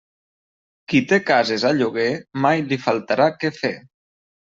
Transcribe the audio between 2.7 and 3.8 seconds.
li faltarà què fer.